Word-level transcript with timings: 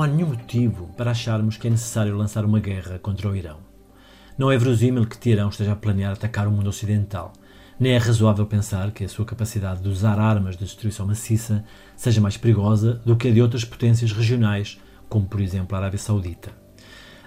Não 0.00 0.04
há 0.04 0.08
nenhum 0.08 0.28
motivo 0.28 0.88
para 0.96 1.10
acharmos 1.10 1.58
que 1.58 1.66
é 1.66 1.70
necessário 1.70 2.16
lançar 2.16 2.42
uma 2.42 2.58
guerra 2.58 2.98
contra 2.98 3.28
o 3.28 3.36
Irão. 3.36 3.58
Não 4.38 4.50
é 4.50 4.56
verosímil 4.56 5.04
que 5.04 5.18
Teherão 5.18 5.50
esteja 5.50 5.72
a 5.72 5.76
planear 5.76 6.14
atacar 6.14 6.48
o 6.48 6.50
mundo 6.50 6.70
ocidental, 6.70 7.34
nem 7.78 7.92
é 7.92 7.98
razoável 7.98 8.46
pensar 8.46 8.92
que 8.92 9.04
a 9.04 9.08
sua 9.10 9.26
capacidade 9.26 9.82
de 9.82 9.90
usar 9.90 10.18
armas 10.18 10.56
de 10.56 10.64
destruição 10.64 11.06
maciça 11.06 11.62
seja 11.98 12.18
mais 12.18 12.38
perigosa 12.38 12.94
do 13.04 13.14
que 13.14 13.28
a 13.28 13.30
de 13.30 13.42
outras 13.42 13.62
potências 13.62 14.10
regionais, 14.10 14.80
como 15.06 15.26
por 15.26 15.38
exemplo 15.38 15.76
a 15.76 15.80
Arábia 15.80 15.98
Saudita. 15.98 16.50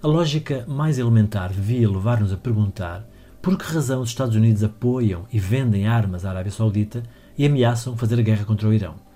A 0.00 0.06
lógica 0.06 0.64
mais 0.68 0.96
elementar 0.96 1.50
devia 1.50 1.90
levar-nos 1.90 2.32
a 2.32 2.36
perguntar 2.36 3.04
por 3.42 3.58
que 3.58 3.64
razão 3.64 4.00
os 4.00 4.10
Estados 4.10 4.36
Unidos 4.36 4.62
apoiam 4.62 5.26
e 5.32 5.40
vendem 5.40 5.88
armas 5.88 6.24
à 6.24 6.30
Arábia 6.30 6.52
Saudita 6.52 7.02
e 7.36 7.44
ameaçam 7.44 7.96
fazer 7.96 8.20
a 8.20 8.22
guerra 8.22 8.44
contra 8.44 8.68
o 8.68 8.72
Irão. 8.72 9.09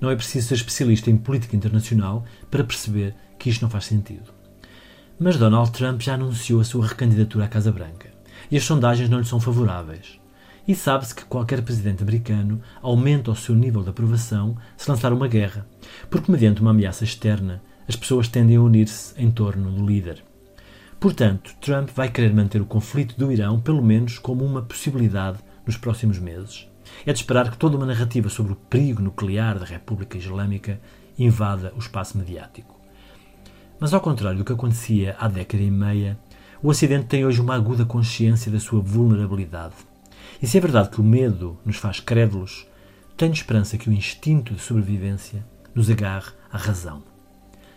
Não 0.00 0.10
é 0.10 0.16
preciso 0.16 0.48
ser 0.48 0.54
especialista 0.54 1.10
em 1.10 1.16
política 1.16 1.56
internacional 1.56 2.24
para 2.50 2.64
perceber 2.64 3.14
que 3.38 3.50
isto 3.50 3.62
não 3.62 3.70
faz 3.70 3.86
sentido. 3.86 4.34
Mas 5.18 5.38
Donald 5.38 5.70
Trump 5.72 6.00
já 6.02 6.14
anunciou 6.14 6.60
a 6.60 6.64
sua 6.64 6.86
recandidatura 6.86 7.46
à 7.46 7.48
Casa 7.48 7.72
Branca 7.72 8.12
e 8.50 8.56
as 8.56 8.64
sondagens 8.64 9.08
não 9.08 9.18
lhe 9.18 9.24
são 9.24 9.40
favoráveis. 9.40 10.20
E 10.68 10.74
sabe-se 10.74 11.14
que 11.14 11.24
qualquer 11.24 11.62
presidente 11.62 12.02
americano 12.02 12.60
aumenta 12.82 13.30
o 13.30 13.36
seu 13.36 13.54
nível 13.54 13.82
de 13.82 13.90
aprovação 13.90 14.56
se 14.76 14.90
lançar 14.90 15.12
uma 15.12 15.28
guerra, 15.28 15.66
porque, 16.10 16.30
mediante 16.30 16.60
uma 16.60 16.72
ameaça 16.72 17.04
externa, 17.04 17.62
as 17.88 17.94
pessoas 17.94 18.28
tendem 18.28 18.56
a 18.56 18.60
unir-se 18.60 19.14
em 19.16 19.30
torno 19.30 19.70
do 19.70 19.86
líder. 19.86 20.22
Portanto, 20.98 21.54
Trump 21.60 21.90
vai 21.94 22.10
querer 22.10 22.34
manter 22.34 22.60
o 22.60 22.66
conflito 22.66 23.16
do 23.16 23.30
Irão, 23.30 23.60
pelo 23.60 23.82
menos, 23.82 24.18
como 24.18 24.44
uma 24.44 24.62
possibilidade 24.62 25.38
nos 25.64 25.76
próximos 25.76 26.18
meses. 26.18 26.66
É 27.04 27.12
de 27.12 27.18
esperar 27.18 27.50
que 27.50 27.58
toda 27.58 27.76
uma 27.76 27.86
narrativa 27.86 28.28
sobre 28.28 28.52
o 28.52 28.56
perigo 28.56 29.02
nuclear 29.02 29.58
da 29.58 29.64
República 29.64 30.18
Islâmica 30.18 30.80
invada 31.18 31.72
o 31.76 31.78
espaço 31.78 32.18
mediático. 32.18 32.74
Mas, 33.78 33.92
ao 33.92 34.00
contrário 34.00 34.38
do 34.38 34.44
que 34.44 34.52
acontecia 34.52 35.16
há 35.18 35.28
década 35.28 35.62
e 35.62 35.70
meia, 35.70 36.18
o 36.62 36.68
Ocidente 36.68 37.06
tem 37.06 37.26
hoje 37.26 37.40
uma 37.40 37.54
aguda 37.54 37.84
consciência 37.84 38.50
da 38.50 38.58
sua 38.58 38.80
vulnerabilidade 38.80 39.74
e 40.40 40.46
se 40.46 40.58
é 40.58 40.60
verdade 40.60 40.90
que 40.90 41.00
o 41.00 41.04
medo 41.04 41.58
nos 41.64 41.76
faz 41.76 42.00
crédulos, 42.00 42.66
tenho 43.16 43.32
esperança 43.32 43.78
que 43.78 43.88
o 43.88 43.92
instinto 43.92 44.54
de 44.54 44.60
sobrevivência 44.60 45.44
nos 45.74 45.88
agarre 45.90 46.32
à 46.52 46.58
razão. 46.58 47.02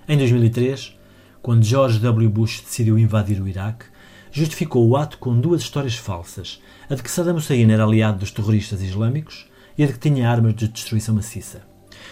Em 0.07 0.17
2003, 0.17 0.97
quando 1.41 1.63
George 1.63 1.99
W. 1.99 2.29
Bush 2.29 2.61
decidiu 2.61 2.99
invadir 2.99 3.41
o 3.41 3.47
Iraque, 3.47 3.85
justificou 4.31 4.87
o 4.87 4.95
ato 4.95 5.17
com 5.17 5.39
duas 5.39 5.61
histórias 5.61 5.95
falsas: 5.95 6.61
a 6.89 6.95
de 6.95 7.03
que 7.03 7.11
Saddam 7.11 7.35
Hussein 7.35 7.71
era 7.71 7.83
aliado 7.83 8.19
dos 8.19 8.31
terroristas 8.31 8.81
islâmicos 8.81 9.47
e 9.77 9.83
a 9.83 9.87
de 9.87 9.93
que 9.93 9.99
tinha 9.99 10.29
armas 10.29 10.55
de 10.55 10.67
destruição 10.67 11.15
maciça. 11.15 11.61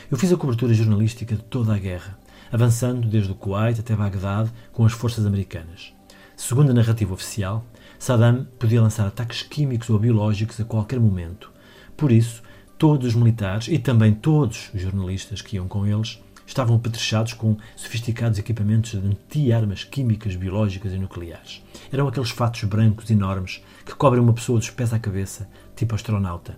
Eu 0.10 0.18
fiz 0.18 0.32
a 0.32 0.38
cobertura 0.38 0.74
jornalística 0.74 1.36
de 1.36 1.44
toda 1.44 1.74
a 1.74 1.78
guerra, 1.78 2.18
avançando 2.52 3.08
desde 3.08 3.32
o 3.32 3.36
Kuwait 3.36 3.80
até 3.80 3.96
Bagdade 3.96 4.52
com 4.72 4.86
as 4.86 4.94
forças 4.94 5.26
americanas. 5.26 5.94
Segundo 6.36 6.70
a 6.70 6.74
narrativa 6.74 7.14
oficial, 7.14 7.66
Saddam 7.98 8.46
podia 8.60 8.82
lançar 8.82 9.08
ataques 9.08 9.42
químicos 9.42 9.90
ou 9.90 10.00
biológicos 10.00 10.60
a 10.60 10.66
qualquer 10.66 11.00
momento. 11.00 11.52
Por 11.96 12.12
isso, 12.12 12.44
todos 12.78 13.08
os 13.08 13.16
militares 13.16 13.68
e 13.68 13.80
também 13.80 14.14
todos 14.14 14.70
os 14.74 14.82
jornalistas 14.82 15.42
que 15.42 15.56
iam 15.56 15.68
com 15.68 15.86
eles 15.86 16.22
estavam 16.48 16.78
apetrechados 16.78 17.34
com 17.34 17.58
sofisticados 17.76 18.40
equipamentos 18.40 18.92
de 18.92 19.06
anti-armas 19.06 19.84
químicas, 19.84 20.36
biológicas 20.36 20.94
e 20.94 20.98
nucleares. 20.98 21.62
Eram 21.92 22.08
aqueles 22.08 22.32
fatos 22.32 22.64
brancos 22.64 23.12
enormes 23.12 23.62
que 23.86 23.94
cobrem 23.94 24.24
uma 24.24 24.34
pessoa 24.34 24.58
dos 24.58 24.72
pés 24.72 24.92
à 24.94 24.98
cabeça, 24.98 25.48
tipo 25.76 25.94
astronauta. 25.94 26.58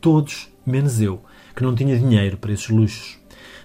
Todos, 0.00 0.48
menos 0.64 1.00
eu, 1.00 1.22
que 1.54 1.62
não 1.62 1.74
tinha 1.74 1.98
dinheiro 1.98 2.38
para 2.38 2.52
esses 2.52 2.70
luxos. 2.70 3.18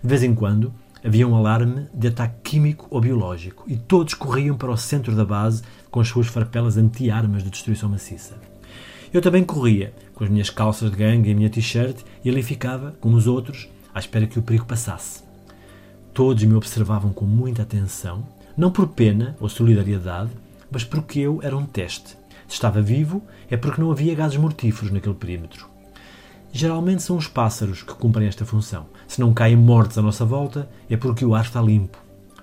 De 0.04 0.09
vez 0.09 0.23
em 0.23 0.36
quando, 0.36 0.73
Havia 1.04 1.28
um 1.28 1.36
alarme 1.36 1.88
de 1.92 2.09
ataque 2.09 2.52
químico 2.52 2.86
ou 2.92 3.02
biológico 3.02 3.64
e 3.67 3.76
todos 3.76 4.14
corriam 4.14 4.56
para 4.56 4.70
o 4.70 4.78
centro 4.78 5.16
da 5.16 5.26
base 5.26 5.64
com 5.89 6.00
as 6.00 6.08
suas 6.08 6.28
farpelas 6.28 6.78
anti-armas 6.78 7.44
de 7.44 7.50
destruição 7.50 7.89
maciça. 7.89 8.36
Eu 9.12 9.20
também 9.20 9.44
corria, 9.44 9.94
com 10.14 10.23
as 10.23 10.30
minhas 10.30 10.52
calças 10.52 10.92
de 10.92 10.98
gangue 10.98 11.30
e 11.30 11.33
a 11.33 11.36
minha 11.36 11.50
t-shirt, 11.50 11.98
e 12.23 12.30
ali 12.30 12.44
ficava, 12.44 12.95
como 13.02 13.17
os 13.17 13.26
outros, 13.26 13.67
à 13.94 14.00
espera 14.00 14.27
que 14.27 14.38
o 14.38 14.44
perigo 14.44 14.66
passasse. 14.66 15.30
Todos 16.23 16.43
me 16.43 16.54
observavam 16.54 17.11
com 17.11 17.26
muita 17.26 17.64
atenção, 17.64 18.23
não 18.55 18.70
por 18.70 18.89
pena 18.89 19.36
ou 19.39 19.49
solidariedade, 19.49 20.30
mas 20.70 20.83
porque 20.83 21.20
eu 21.20 21.39
era 21.42 21.58
um 21.58 21.65
teste. 21.65 22.15
Se 22.48 22.54
estava 22.54 22.80
vivo, 22.80 23.23
é 23.49 23.58
porque 23.58 23.82
não 23.82 23.89
havia 23.89 24.14
gases 24.14 24.37
mortíferos 24.37 24.92
naquele 24.92 25.15
perímetro. 25.15 25.67
Geralmente 26.52 27.02
são 27.02 27.17
os 27.17 27.27
pássaros 27.27 27.82
que 27.82 27.95
cumprem 27.95 28.27
esta 28.27 28.45
função. 28.45 28.86
Se 29.08 29.20
não 29.20 29.33
caem 29.33 29.55
mortos 29.55 29.98
à 29.98 30.02
nossa 30.04 30.23
volta, 30.23 30.70
é 30.87 30.95
porque 30.95 31.26
o 31.26 31.33
ar 31.33 31.43
está 31.43 31.59
limpo. 31.59 31.98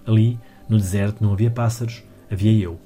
Ali, 0.04 0.40
no 0.68 0.76
deserto, 0.76 1.22
não 1.22 1.32
havia 1.32 1.48
pássaros, 1.48 2.02
havia 2.28 2.60
eu. 2.60 2.80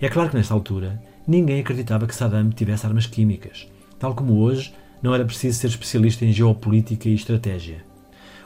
É 0.00 0.08
claro 0.08 0.30
que 0.30 0.36
nesta 0.36 0.52
altura 0.52 1.00
ninguém 1.28 1.60
acreditava 1.60 2.08
que 2.08 2.14
Saddam 2.14 2.50
tivesse 2.50 2.84
armas 2.84 3.06
químicas. 3.06 3.68
Tal 4.00 4.16
como 4.16 4.40
hoje, 4.40 4.74
não 5.00 5.14
era 5.14 5.24
preciso 5.24 5.60
ser 5.60 5.68
especialista 5.68 6.24
em 6.24 6.32
geopolítica 6.32 7.08
e 7.08 7.14
estratégia. 7.14 7.93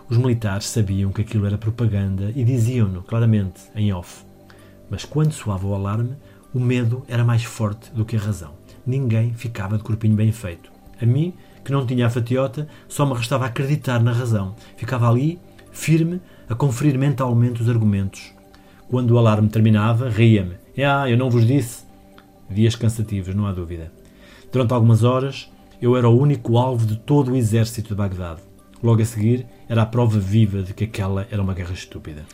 Os 0.08 0.16
militares 0.16 0.66
sabiam 0.66 1.12
que 1.12 1.20
aquilo 1.20 1.46
era 1.46 1.58
propaganda 1.58 2.32
e 2.34 2.44
diziam-no 2.44 3.02
claramente, 3.02 3.60
em 3.74 3.92
off. 3.92 4.24
Mas 4.90 5.04
quando 5.04 5.32
soava 5.32 5.66
o 5.66 5.74
alarme, 5.74 6.16
o 6.54 6.60
medo 6.60 7.04
era 7.08 7.24
mais 7.24 7.44
forte 7.44 7.92
do 7.92 8.04
que 8.04 8.16
a 8.16 8.20
razão. 8.20 8.52
Ninguém 8.86 9.34
ficava 9.34 9.76
de 9.76 9.84
corpinho 9.84 10.14
bem 10.14 10.32
feito. 10.32 10.70
A 11.00 11.04
mim 11.04 11.34
que 11.68 11.72
não 11.72 11.84
tinha 11.84 12.06
a 12.06 12.10
fatiota, 12.10 12.66
só 12.88 13.04
me 13.04 13.12
restava 13.12 13.44
acreditar 13.44 14.02
na 14.02 14.10
razão. 14.10 14.54
Ficava 14.74 15.06
ali, 15.06 15.38
firme, 15.70 16.18
a 16.48 16.54
conferir 16.54 16.98
mentalmente 16.98 17.60
os 17.60 17.68
argumentos. 17.68 18.32
Quando 18.88 19.10
o 19.10 19.18
alarme 19.18 19.50
terminava, 19.50 20.08
ria-me. 20.08 20.54
Ah, 20.78 21.10
eu 21.10 21.18
não 21.18 21.28
vos 21.28 21.46
disse. 21.46 21.84
Dias 22.48 22.74
cansativos, 22.74 23.34
não 23.34 23.46
há 23.46 23.52
dúvida. 23.52 23.92
Durante 24.50 24.72
algumas 24.72 25.04
horas, 25.04 25.52
eu 25.78 25.94
era 25.94 26.08
o 26.08 26.18
único 26.18 26.56
alvo 26.56 26.86
de 26.86 26.96
todo 26.96 27.32
o 27.32 27.36
exército 27.36 27.90
de 27.90 27.94
Bagdade. 27.94 28.40
Logo 28.82 29.02
a 29.02 29.04
seguir, 29.04 29.46
era 29.68 29.82
a 29.82 29.86
prova 29.86 30.18
viva 30.18 30.62
de 30.62 30.72
que 30.72 30.84
aquela 30.84 31.26
era 31.30 31.42
uma 31.42 31.54
guerra 31.54 31.72
estúpida. 31.72 32.24